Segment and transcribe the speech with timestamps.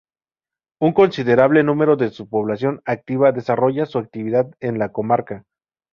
[0.81, 5.43] Un considerable número de su población activa desarrolla su actividad en la comarca.